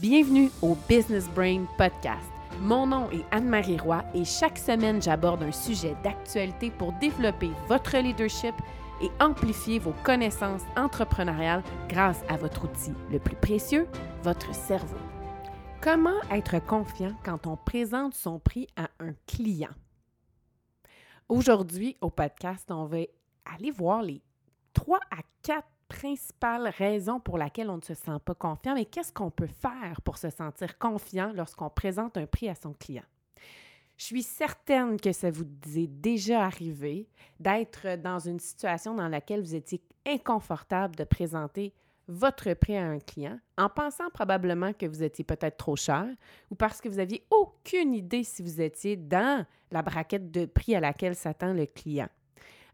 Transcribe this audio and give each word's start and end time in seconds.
Bienvenue 0.00 0.48
au 0.62 0.76
Business 0.88 1.28
Brain 1.30 1.64
Podcast. 1.76 2.30
Mon 2.60 2.86
nom 2.86 3.10
est 3.10 3.24
Anne-Marie 3.32 3.78
Roy 3.78 4.04
et 4.14 4.24
chaque 4.24 4.56
semaine, 4.56 5.02
j'aborde 5.02 5.42
un 5.42 5.50
sujet 5.50 5.96
d'actualité 6.04 6.70
pour 6.70 6.92
développer 7.00 7.50
votre 7.66 7.96
leadership 7.96 8.54
et 9.02 9.10
amplifier 9.18 9.80
vos 9.80 9.94
connaissances 10.04 10.62
entrepreneuriales 10.76 11.64
grâce 11.88 12.20
à 12.28 12.36
votre 12.36 12.66
outil 12.66 12.92
le 13.10 13.18
plus 13.18 13.34
précieux, 13.34 13.88
votre 14.22 14.54
cerveau. 14.54 14.98
Comment 15.80 16.20
être 16.30 16.64
confiant 16.64 17.16
quand 17.24 17.48
on 17.48 17.56
présente 17.56 18.14
son 18.14 18.38
prix 18.38 18.68
à 18.76 18.90
un 19.00 19.14
client? 19.26 19.74
Aujourd'hui, 21.28 21.96
au 22.00 22.10
podcast, 22.10 22.70
on 22.70 22.84
va 22.84 22.98
aller 23.52 23.72
voir 23.72 24.02
les 24.02 24.22
3 24.74 25.00
à 25.10 25.22
4 25.42 25.66
principale 25.88 26.72
raison 26.76 27.20
pour 27.20 27.38
laquelle 27.38 27.70
on 27.70 27.78
ne 27.78 27.82
se 27.82 27.94
sent 27.94 28.18
pas 28.24 28.34
confiant, 28.34 28.74
mais 28.74 28.84
qu'est-ce 28.84 29.12
qu'on 29.12 29.30
peut 29.30 29.48
faire 29.48 30.00
pour 30.02 30.18
se 30.18 30.30
sentir 30.30 30.78
confiant 30.78 31.32
lorsqu'on 31.34 31.70
présente 31.70 32.16
un 32.16 32.26
prix 32.26 32.48
à 32.48 32.54
son 32.54 32.72
client? 32.72 33.04
Je 33.96 34.04
suis 34.04 34.22
certaine 34.22 35.00
que 35.00 35.12
ça 35.12 35.30
vous 35.30 35.44
est 35.74 35.88
déjà 35.88 36.44
arrivé 36.44 37.08
d'être 37.40 37.96
dans 37.96 38.20
une 38.20 38.38
situation 38.38 38.94
dans 38.94 39.08
laquelle 39.08 39.40
vous 39.40 39.56
étiez 39.56 39.82
inconfortable 40.06 40.94
de 40.94 41.02
présenter 41.02 41.72
votre 42.06 42.54
prix 42.54 42.76
à 42.76 42.86
un 42.86 43.00
client 43.00 43.38
en 43.58 43.68
pensant 43.68 44.08
probablement 44.10 44.72
que 44.72 44.86
vous 44.86 45.02
étiez 45.02 45.24
peut-être 45.24 45.56
trop 45.56 45.76
cher 45.76 46.06
ou 46.50 46.54
parce 46.54 46.80
que 46.80 46.88
vous 46.88 46.96
n'aviez 46.96 47.24
aucune 47.30 47.92
idée 47.92 48.24
si 48.24 48.42
vous 48.42 48.60
étiez 48.60 48.96
dans 48.96 49.44
la 49.70 49.82
braquette 49.82 50.30
de 50.30 50.46
prix 50.46 50.74
à 50.74 50.80
laquelle 50.80 51.14
s'attend 51.14 51.52
le 51.52 51.66
client. 51.66 52.08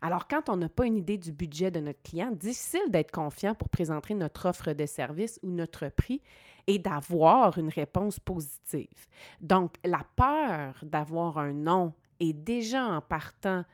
Alors, 0.05 0.29
quand 0.29 0.51
on 0.51 0.59
n'a 0.59 0.69
pas 0.69 0.85
une 0.85 0.99
idée 0.99 1.17
du 1.17 1.33
budget 1.33 1.71
de 1.71 1.81
notre 1.81 2.03
client, 2.03 2.31
difficile 2.31 2.91
d'être 2.91 3.11
confiant 3.11 3.55
pour 3.55 3.71
présenter 3.71 4.13
notre 4.13 4.47
offre 4.47 4.75
de 4.75 4.85
service 4.85 5.41
ou 5.43 5.51
notre 5.51 5.89
prix 5.89 6.21
et 6.67 6.79
d'avoir 6.79 7.57
une 7.57 7.71
réponse 7.71 8.21
positive. 8.21 9.07
Donc, 9.41 9.77
la 9.83 10.03
peur 10.15 10.75
d'avoir 10.83 11.39
un 11.39 11.55
non 11.55 11.95
est 12.21 12.35
déjà 12.35 12.85
en 12.85 13.01
partant 13.01 13.65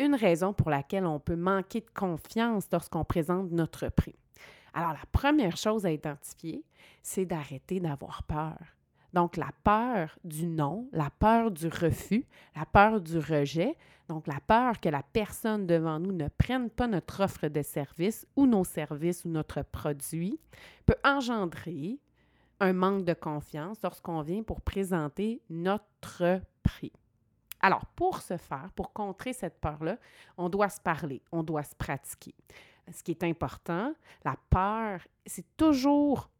une 0.00 0.16
raison 0.16 0.52
pour 0.52 0.68
laquelle 0.68 1.06
on 1.06 1.20
peut 1.20 1.36
manquer 1.36 1.82
de 1.82 1.90
confiance 1.94 2.66
lorsqu'on 2.72 3.04
présente 3.04 3.52
notre 3.52 3.88
prix. 3.88 4.16
Alors, 4.74 4.94
la 4.94 5.06
première 5.12 5.56
chose 5.56 5.86
à 5.86 5.92
identifier, 5.92 6.64
c'est 7.04 7.24
d'arrêter 7.24 7.78
d'avoir 7.78 8.24
peur. 8.24 8.58
Donc, 9.12 9.36
la 9.36 9.50
peur 9.64 10.18
du 10.24 10.46
non, 10.46 10.88
la 10.92 11.10
peur 11.10 11.50
du 11.50 11.68
refus, 11.68 12.26
la 12.54 12.66
peur 12.66 13.00
du 13.00 13.18
rejet, 13.18 13.76
donc 14.08 14.26
la 14.26 14.40
peur 14.40 14.80
que 14.80 14.88
la 14.88 15.02
personne 15.02 15.66
devant 15.66 15.98
nous 15.98 16.12
ne 16.12 16.28
prenne 16.28 16.70
pas 16.70 16.86
notre 16.86 17.22
offre 17.22 17.48
de 17.48 17.62
service 17.62 18.26
ou 18.36 18.46
nos 18.46 18.64
services 18.64 19.24
ou 19.24 19.28
notre 19.28 19.62
produit, 19.62 20.38
peut 20.84 20.96
engendrer 21.04 21.98
un 22.60 22.72
manque 22.72 23.04
de 23.04 23.14
confiance 23.14 23.78
lorsqu'on 23.82 24.22
vient 24.22 24.42
pour 24.42 24.60
présenter 24.60 25.40
notre 25.48 26.40
prix. 26.62 26.92
Alors, 27.60 27.86
pour 27.96 28.20
ce 28.20 28.36
faire, 28.36 28.70
pour 28.74 28.92
contrer 28.92 29.32
cette 29.32 29.60
peur-là, 29.60 29.98
on 30.36 30.48
doit 30.48 30.68
se 30.68 30.80
parler, 30.80 31.22
on 31.32 31.42
doit 31.42 31.62
se 31.62 31.74
pratiquer. 31.74 32.34
Ce 32.92 33.02
qui 33.02 33.10
est 33.10 33.24
important, 33.24 33.92
la 34.24 34.36
peur, 34.50 35.00
c'est 35.26 35.56
toujours 35.56 36.30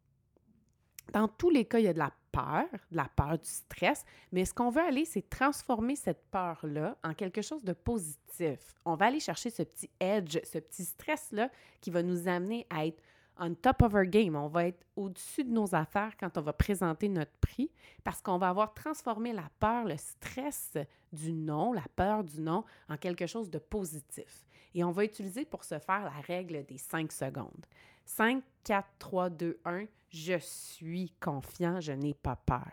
dans 1.13 1.29
tous 1.29 1.51
les 1.51 1.65
cas, 1.65 1.79
il 1.79 1.85
y 1.85 1.89
a 1.89 1.93
de 1.93 1.99
la 1.99 2.13
peur, 2.33 2.65
la 2.91 3.09
peur, 3.17 3.39
du 3.39 3.49
stress, 3.49 4.05
mais 4.33 4.45
ce 4.45 4.55
qu'on 4.55 4.71
veut 4.71 4.83
aller, 4.83 5.05
c'est 5.05 5.29
transformer 5.29 5.97
cette 5.97 6.31
peur-là 6.31 6.97
en 7.05 7.15
quelque 7.15 7.43
chose 7.43 7.65
de 7.65 7.73
positif. 7.73 8.75
On 8.85 8.95
va 8.95 9.07
aller 9.07 9.21
chercher 9.21 9.51
ce 9.51 9.63
petit 9.63 9.91
edge, 10.01 10.39
ce 10.45 10.59
petit 10.59 10.85
stress-là 10.85 11.51
qui 11.81 11.91
va 11.91 12.03
nous 12.03 12.29
amener 12.29 12.67
à 12.71 12.87
être 12.87 13.03
on 13.39 13.55
top 13.55 13.83
of 13.83 13.95
our 13.95 14.05
game. 14.05 14.37
On 14.37 14.49
va 14.49 14.67
être 14.67 14.85
au-dessus 14.97 15.45
de 15.45 15.51
nos 15.51 15.75
affaires 15.75 16.17
quand 16.19 16.37
on 16.39 16.41
va 16.41 16.53
présenter 16.53 17.09
notre 17.09 17.37
prix 17.41 17.71
parce 18.05 18.21
qu'on 18.21 18.39
va 18.39 18.49
avoir 18.49 18.75
transformé 18.75 19.33
la 19.33 19.49
peur, 19.61 19.85
le 19.85 19.97
stress 19.97 20.77
du 21.13 21.33
non, 21.33 21.73
la 21.73 21.85
peur 21.95 22.25
du 22.25 22.41
non 22.41 22.65
en 22.89 22.97
quelque 22.97 23.27
chose 23.27 23.51
de 23.51 23.59
positif. 23.59 24.45
Et 24.75 24.85
on 24.85 24.91
va 24.91 25.05
utiliser 25.05 25.45
pour 25.45 25.65
ce 25.65 25.79
faire 25.79 26.05
la 26.05 26.21
règle 26.27 26.65
des 26.65 26.79
cinq 26.79 27.13
secondes. 27.13 27.67
5, 28.09 28.43
4, 28.65 28.89
3, 28.99 29.31
2, 29.31 29.61
1, 29.67 29.85
je 30.09 30.39
suis 30.39 31.13
confiant, 31.21 31.79
je 31.79 31.93
n'ai 31.93 32.15
pas 32.15 32.37
peur. 32.37 32.73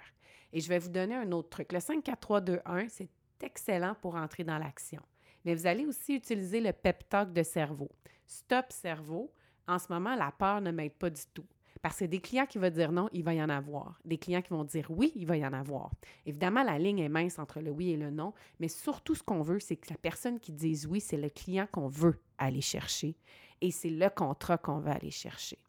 Et 0.53 0.61
je 0.61 0.69
vais 0.69 0.79
vous 0.79 0.89
donner 0.89 1.13
un 1.13 1.29
autre 1.33 1.49
truc. 1.49 1.73
Le 1.73 1.81
5, 1.81 2.01
4, 2.01 2.19
3, 2.19 2.41
2, 2.41 2.61
1, 2.65 2.87
c'est 2.87 3.09
excellent 3.41 3.95
pour 4.01 4.15
entrer 4.15 4.45
dans 4.45 4.57
l'action. 4.57 5.01
Mais 5.43 5.53
vous 5.53 5.67
allez 5.67 5.85
aussi 5.85 6.15
utiliser 6.15 6.61
le 6.61 6.71
pep 6.71 7.07
talk 7.09 7.33
de 7.33 7.43
cerveau. 7.43 7.91
Stop 8.25 8.71
cerveau. 8.71 9.31
En 9.67 9.77
ce 9.77 9.91
moment, 9.91 10.15
la 10.15 10.31
peur 10.31 10.61
ne 10.61 10.71
m'aide 10.71 10.93
pas 10.93 11.09
du 11.09 11.21
tout. 11.33 11.45
Parce 11.85 11.99
que 11.99 12.05
des 12.05 12.19
clients 12.19 12.47
qui 12.47 12.57
vont 12.57 12.71
dire 12.71 12.91
non, 12.91 13.09
il 13.13 13.23
va 13.23 13.35
y 13.35 13.43
en 13.43 13.49
avoir. 13.49 13.99
Des 14.05 14.17
clients 14.17 14.41
qui 14.41 14.49
vont 14.49 14.63
dire 14.63 14.87
oui, 14.89 15.11
il 15.13 15.27
va 15.27 15.37
y 15.37 15.45
en 15.45 15.53
avoir. 15.53 15.91
Évidemment, 16.25 16.63
la 16.63 16.79
ligne 16.79 16.97
est 16.97 17.09
mince 17.09 17.37
entre 17.37 17.59
le 17.59 17.69
oui 17.69 17.91
et 17.91 17.95
le 17.95 18.09
non, 18.09 18.33
mais 18.59 18.69
surtout 18.69 19.13
ce 19.13 19.21
qu'on 19.21 19.43
veut, 19.43 19.59
c'est 19.59 19.75
que 19.75 19.91
la 19.91 19.97
personne 19.97 20.39
qui 20.39 20.51
dise 20.51 20.87
oui, 20.87 20.99
c'est 20.99 21.15
le 21.15 21.29
client 21.29 21.67
qu'on 21.71 21.87
veut 21.87 22.19
aller 22.39 22.61
chercher 22.61 23.15
et 23.61 23.69
c'est 23.69 23.91
le 23.91 24.09
contrat 24.09 24.57
qu'on 24.57 24.79
va 24.79 24.93
aller 24.93 25.11
chercher. 25.11 25.59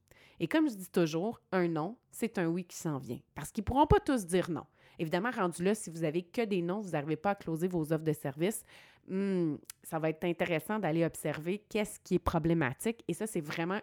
Et 0.41 0.49
comme 0.49 0.71
je 0.71 0.77
dis 0.77 0.88
toujours, 0.88 1.43
un 1.53 1.69
non, 1.69 1.99
c'est 2.10 2.38
un 2.38 2.47
oui 2.47 2.65
qui 2.65 2.78
s'en 2.78 2.97
vient. 2.97 3.21
Parce 3.34 3.53
qu'ils 3.53 3.60
ne 3.60 3.66
pourront 3.66 3.87
pas 3.87 4.00
tous 4.00 4.25
dire 4.25 4.50
non. 4.50 4.65
Évidemment, 4.98 5.31
rendu 5.31 5.62
là, 5.62 5.75
si 5.75 5.91
vous 5.91 6.03
avez 6.03 6.22
que 6.22 6.47
des 6.47 6.62
noms, 6.62 6.81
vous 6.81 6.93
n'arrivez 6.93 7.16
pas 7.16 7.33
à 7.33 7.34
closer 7.34 7.69
vos 7.69 7.93
offres 7.93 8.04
de 8.04 8.15
service, 8.15 8.65
hmm, 9.09 9.56
ça 9.83 9.99
va 9.99 10.11
être 10.11 10.25
intéressant 10.25 10.78
d'aller 10.78 11.05
observer 11.05 11.59
qu'est-ce 11.69 12.00
qui 12.00 12.17
est 12.17 12.21
problématique. 12.21 13.05
Et 13.09 13.15
ça, 13.15 13.27
c'est 13.27 13.41
vraiment 13.41 13.81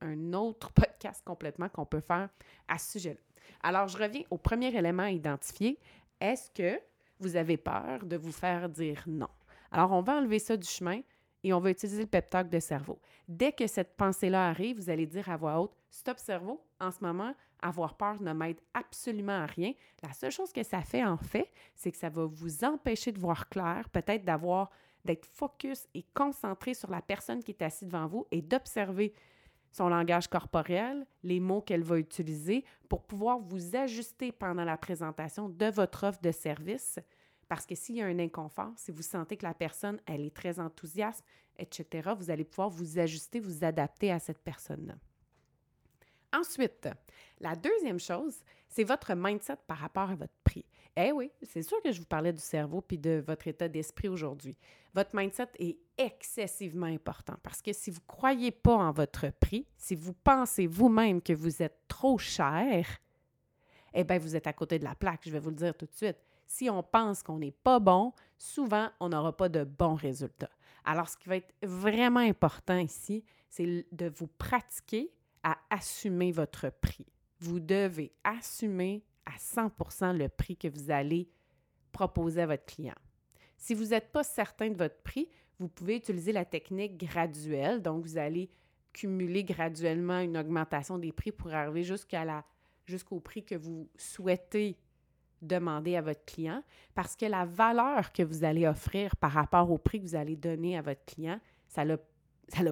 un 0.00 0.32
autre 0.32 0.72
podcast 0.74 1.22
complètement 1.24 1.68
qu'on 1.68 1.86
peut 1.86 2.00
faire 2.00 2.28
à 2.68 2.78
ce 2.78 2.92
sujet-là. 2.92 3.20
Alors, 3.62 3.88
je 3.88 3.98
reviens 3.98 4.22
au 4.30 4.38
premier 4.38 4.74
élément 4.76 5.04
à 5.04 5.10
identifier. 5.10 5.78
Est-ce 6.20 6.50
que 6.50 6.80
vous 7.18 7.36
avez 7.36 7.56
peur 7.56 8.04
de 8.04 8.16
vous 8.16 8.32
faire 8.32 8.68
dire 8.68 9.02
non? 9.06 9.28
Alors, 9.70 9.92
on 9.92 10.02
va 10.02 10.16
enlever 10.16 10.38
ça 10.38 10.56
du 10.56 10.66
chemin 10.66 11.00
et 11.42 11.52
on 11.52 11.60
va 11.60 11.70
utiliser 11.70 12.02
le 12.02 12.08
pep 12.08 12.28
talk 12.28 12.48
de 12.48 12.58
cerveau. 12.58 12.98
Dès 13.28 13.52
que 13.52 13.66
cette 13.66 13.96
pensée-là 13.96 14.48
arrive, 14.48 14.76
vous 14.76 14.90
allez 14.90 15.06
dire 15.06 15.28
à 15.28 15.36
voix 15.36 15.60
haute 15.60 15.76
Stop 15.90 16.18
cerveau, 16.18 16.64
en 16.80 16.90
ce 16.90 16.98
moment, 17.00 17.34
avoir 17.60 17.96
peur 17.96 18.20
ne 18.20 18.32
m'aide 18.32 18.60
absolument 18.74 19.42
à 19.42 19.46
rien. 19.46 19.72
La 20.02 20.12
seule 20.12 20.30
chose 20.30 20.52
que 20.52 20.62
ça 20.62 20.82
fait 20.82 21.04
en 21.04 21.16
fait, 21.16 21.50
c'est 21.74 21.90
que 21.90 21.96
ça 21.96 22.08
va 22.08 22.24
vous 22.24 22.64
empêcher 22.64 23.12
de 23.12 23.18
voir 23.18 23.48
clair, 23.48 23.88
peut-être 23.90 24.24
d'avoir 24.24 24.70
d'être 25.04 25.26
focus 25.26 25.86
et 25.94 26.04
concentré 26.14 26.74
sur 26.74 26.90
la 26.90 27.00
personne 27.00 27.42
qui 27.42 27.52
est 27.52 27.62
assise 27.62 27.88
devant 27.88 28.06
vous 28.06 28.26
et 28.32 28.42
d'observer 28.42 29.14
son 29.70 29.88
langage 29.88 30.26
corporel, 30.28 31.06
les 31.22 31.38
mots 31.38 31.60
qu'elle 31.60 31.82
va 31.82 31.98
utiliser 31.98 32.64
pour 32.88 33.04
pouvoir 33.04 33.38
vous 33.38 33.76
ajuster 33.76 34.32
pendant 34.32 34.64
la 34.64 34.76
présentation 34.76 35.48
de 35.48 35.66
votre 35.66 36.04
offre 36.04 36.20
de 36.20 36.32
service 36.32 36.98
parce 37.48 37.66
que 37.66 37.74
s'il 37.74 37.96
y 37.96 38.02
a 38.02 38.06
un 38.06 38.18
inconfort, 38.18 38.72
si 38.76 38.90
vous 38.90 39.02
sentez 39.02 39.36
que 39.36 39.46
la 39.46 39.54
personne, 39.54 40.00
elle 40.06 40.22
est 40.22 40.34
très 40.34 40.58
enthousiaste, 40.58 41.24
etc., 41.58 42.10
vous 42.18 42.30
allez 42.30 42.44
pouvoir 42.44 42.68
vous 42.68 42.98
ajuster, 42.98 43.38
vous 43.38 43.64
adapter 43.64 44.10
à 44.10 44.18
cette 44.18 44.40
personne-là. 44.40 44.94
Ensuite, 46.38 46.88
la 47.40 47.54
deuxième 47.54 48.00
chose, 48.00 48.42
c'est 48.68 48.84
votre 48.84 49.14
mindset 49.14 49.56
par 49.66 49.78
rapport 49.78 50.10
à 50.10 50.14
votre 50.14 50.34
prix. 50.44 50.64
Eh 50.96 51.12
oui, 51.12 51.30
c'est 51.42 51.62
sûr 51.62 51.80
que 51.82 51.92
je 51.92 52.00
vous 52.00 52.06
parlais 52.06 52.32
du 52.32 52.40
cerveau 52.40 52.80
puis 52.80 52.98
de 52.98 53.22
votre 53.26 53.46
état 53.48 53.68
d'esprit 53.68 54.08
aujourd'hui. 54.08 54.56
Votre 54.94 55.14
mindset 55.14 55.48
est 55.58 55.78
excessivement 55.98 56.86
important 56.86 57.34
parce 57.42 57.60
que 57.60 57.72
si 57.72 57.90
vous 57.90 58.00
ne 58.00 58.06
croyez 58.06 58.50
pas 58.50 58.74
en 58.74 58.92
votre 58.92 59.30
prix, 59.40 59.66
si 59.76 59.94
vous 59.94 60.14
pensez 60.14 60.66
vous-même 60.66 61.20
que 61.20 61.34
vous 61.34 61.62
êtes 61.62 61.78
trop 61.86 62.18
cher, 62.18 62.86
eh 63.94 64.04
bien, 64.04 64.18
vous 64.18 64.36
êtes 64.36 64.46
à 64.46 64.52
côté 64.52 64.78
de 64.78 64.84
la 64.84 64.94
plaque, 64.94 65.20
je 65.24 65.30
vais 65.30 65.38
vous 65.38 65.50
le 65.50 65.56
dire 65.56 65.74
tout 65.74 65.86
de 65.86 65.94
suite 65.94 66.18
si 66.46 66.70
on 66.70 66.82
pense 66.82 67.22
qu'on 67.22 67.38
n'est 67.38 67.50
pas 67.50 67.78
bon, 67.78 68.12
souvent, 68.38 68.88
on 69.00 69.08
n'aura 69.08 69.36
pas 69.36 69.48
de 69.48 69.64
bons 69.64 69.94
résultats. 69.94 70.50
Alors, 70.84 71.08
ce 71.08 71.16
qui 71.16 71.28
va 71.28 71.36
être 71.36 71.52
vraiment 71.62 72.20
important 72.20 72.78
ici, 72.78 73.24
c'est 73.48 73.86
de 73.90 74.08
vous 74.08 74.28
pratiquer 74.28 75.10
à 75.46 75.58
assumer 75.70 76.32
votre 76.32 76.70
prix. 76.70 77.06
Vous 77.38 77.60
devez 77.60 78.12
assumer 78.24 79.04
à 79.24 79.36
100% 79.38 80.16
le 80.16 80.28
prix 80.28 80.56
que 80.56 80.66
vous 80.66 80.90
allez 80.90 81.28
proposer 81.92 82.42
à 82.42 82.46
votre 82.46 82.66
client. 82.66 82.96
Si 83.56 83.72
vous 83.72 83.86
n'êtes 83.86 84.10
pas 84.10 84.24
certain 84.24 84.70
de 84.70 84.76
votre 84.76 85.00
prix, 85.04 85.28
vous 85.60 85.68
pouvez 85.68 85.98
utiliser 85.98 86.32
la 86.32 86.44
technique 86.44 86.98
graduelle. 86.98 87.80
Donc, 87.80 88.04
vous 88.04 88.18
allez 88.18 88.50
cumuler 88.92 89.44
graduellement 89.44 90.18
une 90.18 90.36
augmentation 90.36 90.98
des 90.98 91.12
prix 91.12 91.30
pour 91.30 91.54
arriver 91.54 91.84
jusqu'à 91.84 92.24
la, 92.24 92.44
jusqu'au 92.84 93.20
prix 93.20 93.44
que 93.44 93.54
vous 93.54 93.88
souhaitez 93.96 94.76
demander 95.40 95.94
à 95.94 96.02
votre 96.02 96.24
client 96.24 96.64
parce 96.92 97.14
que 97.14 97.26
la 97.26 97.44
valeur 97.44 98.12
que 98.12 98.24
vous 98.24 98.42
allez 98.42 98.66
offrir 98.66 99.14
par 99.14 99.30
rapport 99.30 99.70
au 99.70 99.78
prix 99.78 100.00
que 100.00 100.06
vous 100.06 100.16
allez 100.16 100.34
donner 100.34 100.76
à 100.76 100.82
votre 100.82 101.04
client, 101.04 101.38
ça 101.68 101.84
n'a 101.84 101.98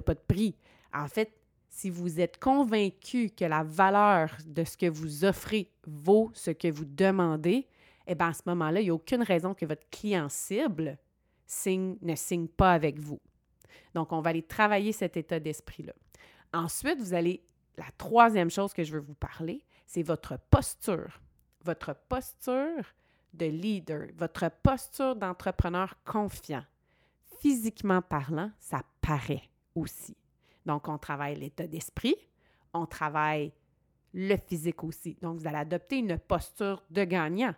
pas 0.01 0.13
de 0.13 0.19
prix. 0.27 0.57
En 0.93 1.07
fait, 1.07 1.31
si 1.75 1.89
vous 1.89 2.21
êtes 2.21 2.39
convaincu 2.39 3.29
que 3.29 3.43
la 3.43 3.61
valeur 3.61 4.37
de 4.45 4.63
ce 4.63 4.77
que 4.77 4.89
vous 4.89 5.25
offrez 5.25 5.69
vaut 5.85 6.31
ce 6.33 6.51
que 6.51 6.71
vous 6.71 6.85
demandez, 6.85 7.67
eh 8.07 8.15
bien, 8.15 8.29
à 8.29 8.33
ce 8.33 8.43
moment-là, 8.45 8.79
il 8.79 8.85
n'y 8.85 8.89
a 8.91 8.93
aucune 8.93 9.21
raison 9.21 9.53
que 9.53 9.65
votre 9.65 9.85
client 9.89 10.29
cible 10.29 10.97
ne 11.67 12.15
signe 12.15 12.47
pas 12.47 12.71
avec 12.71 12.97
vous. 12.97 13.19
Donc, 13.93 14.13
on 14.13 14.21
va 14.21 14.29
aller 14.29 14.41
travailler 14.41 14.93
cet 14.93 15.17
état 15.17 15.37
d'esprit-là. 15.37 15.91
Ensuite, 16.53 17.01
vous 17.01 17.13
allez, 17.13 17.43
la 17.77 17.91
troisième 17.97 18.49
chose 18.49 18.71
que 18.71 18.85
je 18.85 18.93
veux 18.93 19.01
vous 19.01 19.13
parler, 19.13 19.61
c'est 19.85 20.03
votre 20.03 20.39
posture. 20.49 21.19
Votre 21.65 21.93
posture 22.07 22.85
de 23.33 23.47
leader, 23.47 24.07
votre 24.15 24.49
posture 24.63 25.17
d'entrepreneur 25.17 25.93
confiant. 26.05 26.63
Physiquement 27.41 28.01
parlant, 28.01 28.49
ça 28.61 28.81
paraît 29.01 29.49
aussi. 29.75 30.15
Donc, 30.65 30.87
on 30.87 30.97
travaille 30.97 31.35
l'état 31.35 31.67
d'esprit, 31.67 32.15
on 32.73 32.85
travaille 32.85 33.53
le 34.13 34.37
physique 34.37 34.83
aussi. 34.83 35.17
Donc, 35.21 35.39
vous 35.39 35.47
allez 35.47 35.57
adopter 35.57 35.97
une 35.97 36.17
posture 36.17 36.83
de 36.89 37.03
gagnant. 37.03 37.53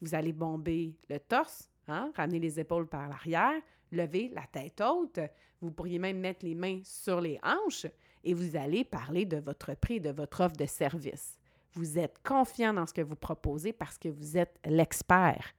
Vous 0.00 0.14
allez 0.14 0.32
bomber 0.32 0.94
le 1.08 1.18
torse, 1.18 1.70
hein, 1.88 2.12
ramener 2.16 2.38
les 2.38 2.60
épaules 2.60 2.86
par 2.86 3.08
l'arrière, 3.08 3.60
lever 3.90 4.30
la 4.34 4.46
tête 4.46 4.80
haute. 4.80 5.20
Vous 5.60 5.70
pourriez 5.70 5.98
même 5.98 6.18
mettre 6.18 6.44
les 6.44 6.54
mains 6.54 6.80
sur 6.84 7.20
les 7.20 7.40
hanches 7.42 7.86
et 8.22 8.34
vous 8.34 8.56
allez 8.56 8.84
parler 8.84 9.24
de 9.24 9.38
votre 9.38 9.74
prix, 9.74 10.00
de 10.00 10.10
votre 10.10 10.42
offre 10.42 10.56
de 10.56 10.66
service. 10.66 11.38
Vous 11.72 11.98
êtes 11.98 12.22
confiant 12.22 12.74
dans 12.74 12.86
ce 12.86 12.94
que 12.94 13.00
vous 13.00 13.16
proposez 13.16 13.72
parce 13.72 13.98
que 13.98 14.08
vous 14.08 14.36
êtes 14.36 14.58
l'expert. 14.64 15.54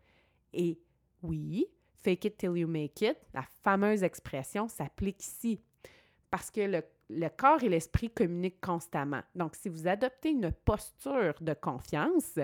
Et 0.54 0.80
oui, 1.22 1.68
fake 2.04 2.26
it 2.26 2.38
till 2.38 2.56
you 2.56 2.68
make 2.68 3.02
it, 3.02 3.18
la 3.34 3.46
fameuse 3.64 4.04
expression 4.04 4.68
s'applique 4.68 5.22
ici 5.22 5.60
parce 6.36 6.52
que 6.52 6.82
le, 7.10 7.30
corps 7.30 7.64
et 7.64 7.70
l'esprit 7.70 8.10
communiquent 8.10 8.60
constamment. 8.60 9.22
Donc, 9.36 9.56
si 9.56 9.70
vous 9.70 9.88
adoptez 9.88 10.32
une 10.32 10.52
posture 10.52 11.34
de 11.40 11.54
confiance, 11.54 12.38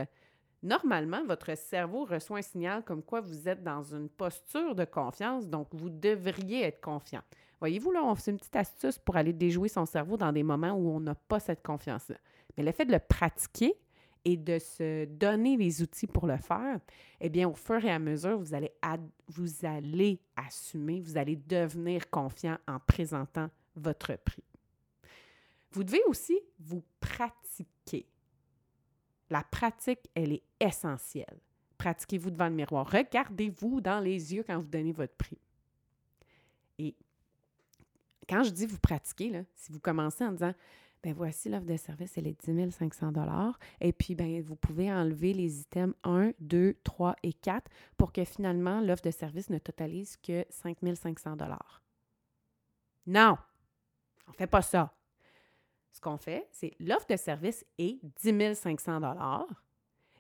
normalement, 0.64 1.26
votre 1.26 1.58
cerveau 1.58 2.06
reçoit 2.06 2.38
un 2.38 2.42
signal 2.42 2.86
comme 2.86 3.04
quoi 3.04 3.20
vous 3.20 3.50
êtes 3.50 3.62
dans 3.62 3.84
une 3.84 4.08
posture 4.08 4.74
de 4.74 4.86
confiance, 4.86 5.50
donc 5.50 5.68
vous 5.74 5.90
devriez 5.90 6.64
être 6.64 6.80
confiant. 6.80 7.20
Voyez-vous, 7.60 7.92
là, 7.92 8.02
on 8.02 8.16
fait 8.16 8.32
une 8.32 8.38
petite 8.38 8.56
astuce 8.56 8.98
pour 8.98 9.18
aller 9.18 9.34
déjouer 9.34 9.68
son 9.68 9.86
cerveau 9.86 10.16
dans 10.16 10.32
des 10.32 10.44
moments 10.44 10.72
où 10.72 10.90
on 10.90 11.02
n'a 11.02 11.16
pas 11.16 11.42
cette 11.42 11.62
confiance-là. 11.62 12.16
Mais 12.56 12.64
le 12.64 12.72
fait 12.72 12.86
de 12.86 12.94
le 12.94 13.00
pratiquer 13.00 13.76
et 14.24 14.38
de 14.38 14.58
se 14.58 15.04
donner 15.04 15.58
les 15.58 15.82
outils 15.82 16.08
pour 16.08 16.28
le 16.28 16.38
faire, 16.38 16.80
eh 17.20 17.28
bien, 17.28 17.50
au 17.50 17.56
fur 17.56 17.84
et 17.84 17.92
à 17.92 18.00
mesure, 18.00 18.38
vous 18.38 18.54
allez, 18.54 18.72
vous 19.28 19.66
allez 19.66 20.22
assumer, 20.38 21.02
vous 21.02 21.18
allez 21.18 21.36
devenir 21.36 22.10
confiant 22.10 22.58
en 22.70 22.80
présentant 22.80 23.50
votre 23.76 24.16
prix. 24.18 24.44
Vous 25.72 25.84
devez 25.84 26.04
aussi 26.08 26.38
vous 26.60 26.84
pratiquer. 27.00 28.08
La 29.30 29.44
pratique, 29.44 30.10
elle 30.14 30.34
est 30.34 30.44
essentielle. 30.60 31.40
Pratiquez-vous 31.78 32.32
devant 32.32 32.50
le 32.50 32.56
miroir. 32.56 32.90
Regardez-vous 32.92 33.82
dans 33.82 34.00
les 34.00 34.34
yeux 34.34 34.44
quand 34.46 34.60
vous 34.60 34.68
donnez 34.68 34.92
votre 34.92 35.16
prix. 35.16 35.40
Et 36.78 36.96
quand 38.28 38.44
je 38.44 38.50
dis 38.50 38.66
vous 38.66 38.78
pratiquez, 38.78 39.46
si 39.56 39.72
vous 39.72 39.80
commencez 39.80 40.24
en 40.24 40.32
disant 40.32 40.54
ben 41.04 41.14
voici 41.14 41.50
l'offre 41.50 41.66
de 41.66 41.78
service, 41.78 42.16
elle 42.18 42.28
est 42.28 42.40
10 42.48 42.72
500 42.72 43.12
Et 43.80 43.92
puis, 43.92 44.14
ben 44.14 44.42
vous 44.44 44.56
pouvez 44.56 44.92
enlever 44.92 45.34
les 45.34 45.62
items 45.62 45.96
1, 46.04 46.34
2, 46.40 46.76
3 46.84 47.16
et 47.24 47.34
4 47.34 47.72
pour 47.98 48.14
que 48.14 48.24
finalement, 48.24 48.82
l'offre 48.82 49.02
de 49.04 49.12
service 49.12 49.50
ne 49.50 49.58
totalise 49.58 50.18
que 50.18 50.46
5 50.50 50.78
500 50.96 51.38
Non! 53.08 53.38
On 54.28 54.32
ne 54.32 54.36
fait 54.36 54.48
pas 54.48 54.62
ça. 54.62 54.94
Ce 55.92 56.00
qu'on 56.00 56.18
fait, 56.18 56.48
c'est 56.52 56.74
l'offre 56.80 57.08
de 57.08 57.18
service 57.18 57.66
est 57.78 58.00
10 58.22 58.56
500 58.56 59.02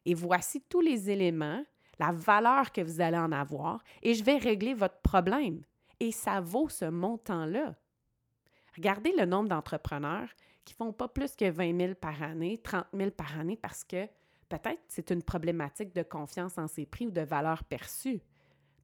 et 0.05 0.13
voici 0.13 0.61
tous 0.61 0.81
les 0.81 1.09
éléments, 1.09 1.63
la 1.99 2.11
valeur 2.11 2.71
que 2.71 2.81
vous 2.81 3.01
allez 3.01 3.17
en 3.17 3.31
avoir 3.31 3.83
et 4.01 4.13
je 4.13 4.23
vais 4.23 4.37
régler 4.37 4.73
votre 4.73 4.99
problème. 5.01 5.61
Et 5.99 6.11
ça 6.11 6.41
vaut 6.41 6.67
ce 6.67 6.85
montant-là. 6.85 7.75
Regardez 8.75 9.13
le 9.17 9.25
nombre 9.25 9.49
d'entrepreneurs 9.49 10.29
qui 10.65 10.73
font 10.73 10.93
pas 10.93 11.07
plus 11.07 11.35
que 11.35 11.49
20 11.49 11.77
000 11.77 11.93
par 11.95 12.21
année, 12.21 12.57
30 12.57 12.85
000 12.93 13.11
par 13.11 13.39
année 13.39 13.57
parce 13.57 13.83
que 13.83 14.07
peut-être 14.49 14.81
c'est 14.87 15.11
une 15.11 15.23
problématique 15.23 15.93
de 15.93 16.03
confiance 16.03 16.57
en 16.57 16.67
ses 16.67 16.85
prix 16.85 17.07
ou 17.07 17.11
de 17.11 17.21
valeur 17.21 17.63
perçue, 17.63 18.21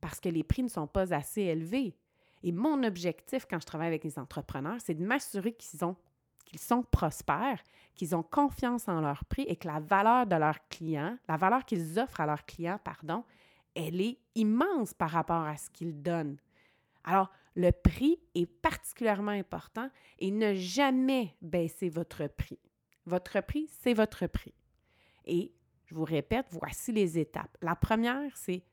parce 0.01 0.19
que 0.19 0.29
les 0.29 0.43
prix 0.43 0.63
ne 0.63 0.69
sont 0.69 0.87
pas 0.87 1.13
assez 1.13 1.41
élevés. 1.41 1.95
Et 2.43 2.51
mon 2.51 2.83
objectif 2.83 3.45
quand 3.49 3.59
je 3.59 3.65
travaille 3.65 3.87
avec 3.87 4.03
les 4.03 4.19
entrepreneurs, 4.19 4.77
c'est 4.79 4.93
de 4.93 5.03
m'assurer 5.03 5.53
qu'ils 5.53 5.79
qu'ils 6.45 6.59
sont 6.59 6.83
prospères, 6.83 7.61
qu'ils 7.93 8.15
ont 8.15 8.23
confiance 8.23 8.87
en 8.87 9.01
leur 9.01 9.25
prix 9.25 9.43
et 9.43 9.57
que 9.57 9.67
la 9.67 9.79
valeur 9.79 10.25
de 10.25 10.35
leurs 10.35 10.67
clients, 10.69 11.17
la 11.27 11.35
valeur 11.35 11.65
qu'ils 11.65 11.99
offrent 11.99 12.21
à 12.21 12.25
leurs 12.25 12.45
clients, 12.45 12.79
pardon, 12.83 13.23
elle 13.75 13.99
est 14.01 14.17
immense 14.35 14.93
par 14.93 15.09
rapport 15.09 15.43
à 15.43 15.57
ce 15.57 15.69
qu'ils 15.69 16.01
donnent. 16.01 16.37
Alors, 17.03 17.29
le 17.55 17.71
prix 17.71 18.19
est 18.35 18.45
particulièrement 18.45 19.31
important 19.31 19.89
et 20.19 20.31
ne 20.31 20.53
jamais 20.53 21.35
baisser 21.41 21.89
votre 21.89 22.27
prix. 22.27 22.59
Votre 23.05 23.41
prix, 23.41 23.67
c'est 23.81 23.93
votre 23.93 24.27
prix. 24.27 24.53
Et 25.25 25.53
je 25.85 25.95
vous 25.95 26.03
répète, 26.03 26.47
voici 26.51 26.91
les 26.91 27.17
étapes. 27.17 27.57
La 27.61 27.75
première, 27.75 28.35
c'est 28.35 28.63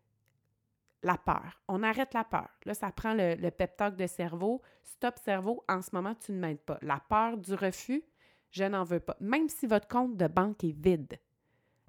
la 1.04 1.18
peur. 1.18 1.60
On 1.68 1.82
arrête 1.82 2.14
la 2.14 2.24
peur. 2.24 2.48
Là, 2.64 2.74
ça 2.74 2.90
prend 2.90 3.14
le, 3.14 3.34
le 3.34 3.90
de 3.90 4.06
cerveau. 4.06 4.62
Stop 4.82 5.18
cerveau, 5.22 5.62
en 5.68 5.82
ce 5.82 5.90
moment, 5.92 6.14
tu 6.14 6.32
ne 6.32 6.38
m'aides 6.38 6.62
pas. 6.62 6.78
La 6.82 7.00
peur 7.08 7.36
du 7.36 7.54
refus, 7.54 8.02
je 8.50 8.64
n'en 8.64 8.84
veux 8.84 9.00
pas. 9.00 9.16
Même 9.20 9.48
si 9.48 9.66
votre 9.66 9.86
compte 9.86 10.16
de 10.16 10.26
banque 10.26 10.64
est 10.64 10.76
vide. 10.76 11.18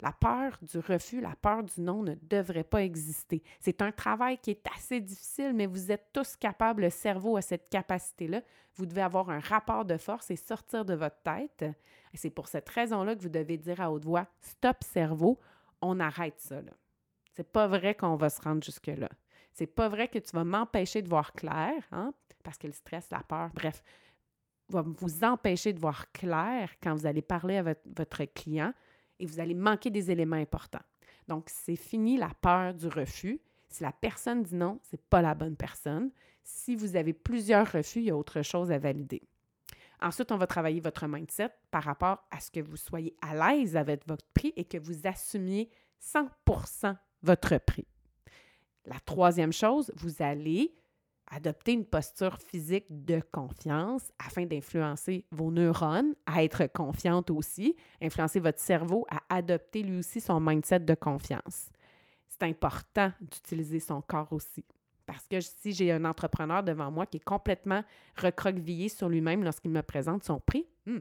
La 0.02 0.12
peur 0.12 0.58
du 0.62 0.80
refus, 0.80 1.22
la 1.22 1.36
peur 1.42 1.64
du 1.64 1.80
non 1.80 2.04
ne 2.04 2.16
devrait 2.24 2.66
pas 2.66 2.84
exister. 2.84 3.42
C'est 3.62 3.82
un 3.82 3.94
travail 3.94 4.38
qui 4.38 4.52
est 4.52 4.68
assez 4.76 5.00
difficile, 5.00 5.54
mais 5.54 5.68
vous 5.68 5.90
êtes 5.90 6.10
tous 6.12 6.36
capables, 6.36 6.82
le 6.82 6.90
cerveau 6.90 7.38
a 7.38 7.42
cette 7.42 7.70
capacité-là. 7.70 8.42
Vous 8.76 8.86
devez 8.86 9.02
avoir 9.02 9.30
un 9.30 9.40
rapport 9.40 9.86
de 9.86 9.96
force 9.96 10.30
et 10.32 10.36
sortir 10.36 10.84
de 10.84 10.96
votre 10.96 11.22
tête. 11.24 11.64
C'est 12.14 12.30
pour 12.30 12.50
cette 12.50 12.68
raison-là 12.68 13.16
que 13.16 13.22
vous 13.22 13.30
devez 13.30 13.58
dire 13.58 13.80
à 13.80 13.90
haute 13.90 14.04
voix 14.04 14.28
Stop, 14.42 14.84
cerveau, 14.84 15.40
on 15.82 16.02
arrête 16.02 16.40
ça. 16.40 16.60
C'est 17.36 17.52
pas 17.52 17.68
vrai 17.68 17.96
qu'on 17.96 18.16
va 18.16 18.30
se 18.30 18.42
rendre 18.42 18.64
jusque-là. 18.64 19.10
C'est 19.54 19.68
pas 19.68 19.90
vrai 19.90 20.08
que 20.08 20.20
tu 20.20 20.32
vas 20.36 20.44
m'empêcher 20.44 21.02
de 21.02 21.10
voir 21.10 21.34
clair, 21.34 21.74
hein, 21.92 22.14
parce 22.44 22.58
que 22.58 22.68
le 22.68 22.74
stress, 22.74 23.10
la 23.12 23.24
peur, 23.24 23.50
bref, 23.54 23.82
va 24.70 24.82
vous 24.82 25.24
empêcher 25.24 25.74
de 25.74 25.80
voir 25.80 26.12
clair 26.12 26.72
quand 26.82 26.94
vous 26.94 27.06
allez 27.06 27.22
parler 27.22 27.58
à 27.58 27.64
votre, 27.64 28.26
client 28.26 28.74
et 29.20 29.26
vous 29.26 29.40
allez 29.40 29.54
manquer 29.54 29.90
des 29.90 30.12
éléments 30.12 30.36
importants. 30.36 30.84
Donc, 31.28 31.50
c'est 31.50 31.76
fini 31.76 32.18
la 32.18 32.30
peur 32.42 32.74
du 32.74 32.88
refus. 32.88 33.40
Si 33.70 33.84
la 33.84 33.92
personne 33.92 34.44
dit 34.44 34.56
non, 34.56 34.80
ce 34.84 34.96
n'est 34.96 35.02
pas 35.10 35.22
la 35.22 35.36
bonne 35.36 35.56
personne. 35.56 36.12
Si 36.44 36.76
vous 36.76 36.96
avez 36.96 37.14
plusieurs 37.14 37.72
refus, 37.72 38.00
il 38.00 38.06
y 38.06 38.12
a 38.12 38.18
autre 38.18 38.42
chose 38.42 38.72
à 38.72 38.78
valider. 38.78 39.22
Ensuite, 40.02 40.32
on 40.32 40.38
va 40.38 40.48
travailler 40.48 40.82
votre 40.82 41.08
mindset 41.08 41.50
par 41.72 41.84
rapport 41.84 42.26
à 42.30 42.40
ce 42.40 42.52
que 42.52 42.60
vous 42.60 42.78
soyez 42.78 43.16
à 43.22 43.34
l'aise 43.34 43.76
avec 43.76 44.08
votre 44.08 44.26
prix 44.34 44.54
et 44.56 44.66
que 44.66 44.78
vous 44.78 45.08
assumiez 45.08 45.70
100 46.00 46.30
votre 47.26 47.58
prix. 47.58 47.88
La 48.86 49.00
troisième 49.00 49.52
chose, 49.52 49.92
vous 49.96 50.22
allez 50.22 50.74
adopter 51.28 51.74
une 51.74 51.86
posture 51.86 52.38
physique 52.38 52.86
de 52.90 53.20
confiance 53.32 54.12
afin 54.20 54.46
d'influencer 54.46 55.26
vos 55.32 55.52
neurones 55.52 56.14
à 56.26 56.44
être 56.44 56.68
confiantes 56.68 57.32
aussi, 57.32 57.76
influencer 58.02 58.40
votre 58.40 58.60
cerveau 58.60 59.06
à 59.10 59.22
adopter 59.36 59.82
lui 59.82 60.00
aussi 60.00 60.22
son 60.22 60.40
mindset 60.40 60.80
de 60.80 60.94
confiance. 60.94 61.70
C'est 62.28 62.44
important 62.44 63.12
d'utiliser 63.20 63.80
son 63.80 64.02
corps 64.02 64.32
aussi. 64.32 64.64
Parce 65.06 65.28
que 65.28 65.40
si 65.40 65.72
j'ai 65.72 65.92
un 65.92 66.06
entrepreneur 66.06 66.64
devant 66.64 66.92
moi 66.92 67.06
qui 67.06 67.18
est 67.18 67.24
complètement 67.24 67.84
recroquevillé 68.18 68.90
sur 68.90 69.10
lui-même 69.10 69.44
lorsqu'il 69.44 69.72
me 69.72 69.82
présente 69.82 70.24
son 70.24 70.40
prix, 70.40 70.66
hmm, 70.86 71.00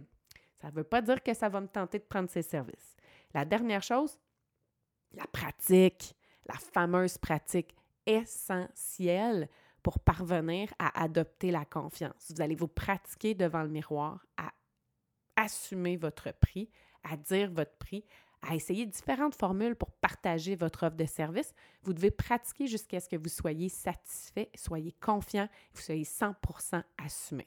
ça 0.60 0.68
ne 0.68 0.72
veut 0.72 0.84
pas 0.84 1.02
dire 1.02 1.22
que 1.22 1.34
ça 1.34 1.48
va 1.48 1.60
me 1.60 1.66
tenter 1.66 1.98
de 1.98 2.04
prendre 2.04 2.30
ses 2.30 2.42
services. 2.42 2.96
La 3.34 3.44
dernière 3.44 3.82
chose, 3.82 4.18
la 5.16 5.26
pratique, 5.26 6.14
la 6.46 6.54
fameuse 6.54 7.18
pratique 7.18 7.74
essentielle 8.06 9.48
pour 9.82 9.98
parvenir 9.98 10.72
à 10.78 11.02
adopter 11.02 11.50
la 11.50 11.64
confiance. 11.64 12.32
Vous 12.34 12.40
allez 12.40 12.54
vous 12.54 12.68
pratiquer 12.68 13.34
devant 13.34 13.62
le 13.62 13.68
miroir 13.68 14.26
à 14.36 14.52
assumer 15.36 15.96
votre 15.96 16.32
prix, 16.32 16.70
à 17.02 17.16
dire 17.16 17.50
votre 17.50 17.76
prix, 17.76 18.04
à 18.42 18.54
essayer 18.54 18.86
différentes 18.86 19.34
formules 19.34 19.76
pour 19.76 19.90
partager 19.90 20.54
votre 20.54 20.86
offre 20.86 20.96
de 20.96 21.06
service. 21.06 21.54
Vous 21.82 21.92
devez 21.92 22.10
pratiquer 22.10 22.66
jusqu'à 22.66 23.00
ce 23.00 23.08
que 23.08 23.16
vous 23.16 23.28
soyez 23.28 23.68
satisfait, 23.68 24.50
soyez 24.54 24.92
confiant, 24.92 25.48
vous 25.72 25.80
soyez 25.80 26.04
100% 26.04 26.82
assumé. 26.98 27.46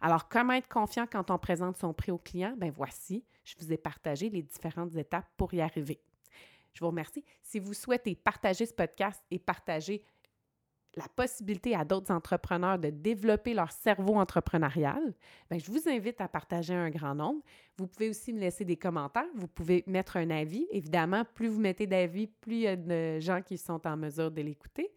Alors, 0.00 0.28
comment 0.28 0.54
être 0.54 0.68
confiant 0.68 1.06
quand 1.10 1.30
on 1.30 1.38
présente 1.38 1.76
son 1.76 1.92
prix 1.92 2.12
au 2.12 2.18
client? 2.18 2.54
Ben 2.56 2.70
voici, 2.70 3.24
je 3.44 3.54
vous 3.58 3.72
ai 3.72 3.76
partagé 3.76 4.30
les 4.30 4.42
différentes 4.42 4.94
étapes 4.96 5.28
pour 5.36 5.54
y 5.54 5.60
arriver. 5.60 6.00
Je 6.78 6.84
vous 6.84 6.90
remercie. 6.90 7.24
Si 7.42 7.58
vous 7.58 7.74
souhaitez 7.74 8.14
partager 8.14 8.64
ce 8.64 8.72
podcast 8.72 9.20
et 9.32 9.40
partager 9.40 10.04
la 10.94 11.08
possibilité 11.08 11.74
à 11.74 11.84
d'autres 11.84 12.12
entrepreneurs 12.12 12.78
de 12.78 12.90
développer 12.90 13.52
leur 13.52 13.72
cerveau 13.72 14.14
entrepreneurial, 14.14 15.12
bien, 15.50 15.58
je 15.58 15.72
vous 15.72 15.88
invite 15.88 16.20
à 16.20 16.28
partager 16.28 16.74
un 16.74 16.88
grand 16.88 17.16
nombre. 17.16 17.42
Vous 17.78 17.88
pouvez 17.88 18.08
aussi 18.08 18.32
me 18.32 18.38
laisser 18.38 18.64
des 18.64 18.76
commentaires. 18.76 19.26
Vous 19.34 19.48
pouvez 19.48 19.82
mettre 19.88 20.18
un 20.18 20.30
avis. 20.30 20.68
Évidemment, 20.70 21.24
plus 21.34 21.48
vous 21.48 21.58
mettez 21.58 21.88
d'avis, 21.88 22.28
plus 22.28 22.54
il 22.54 22.60
y 22.60 22.68
a 22.68 22.76
de 22.76 23.18
gens 23.18 23.42
qui 23.42 23.58
sont 23.58 23.84
en 23.84 23.96
mesure 23.96 24.30
de 24.30 24.40
l'écouter. 24.40 24.92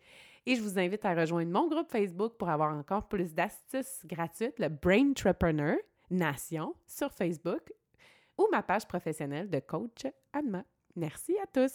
Et 0.46 0.56
je 0.56 0.62
vous 0.62 0.78
invite 0.78 1.04
à 1.04 1.16
rejoindre 1.16 1.52
mon 1.52 1.68
groupe 1.68 1.90
Facebook 1.90 2.34
pour 2.38 2.50
avoir 2.50 2.76
encore 2.76 3.08
plus 3.08 3.34
d'astuces 3.34 4.06
gratuites, 4.06 4.60
le 4.60 4.70
Brain 4.70 5.10
Entrepreneur 5.10 5.78
Nation 6.12 6.76
sur 6.86 7.12
Facebook. 7.12 7.74
ou 8.38 8.48
ma 8.52 8.62
page 8.62 8.88
professionnelle 8.88 9.50
de 9.50 9.60
coach 9.60 10.06
Anma. 10.32 10.64
Merci 10.96 11.38
à 11.40 11.48
tous. 11.48 11.72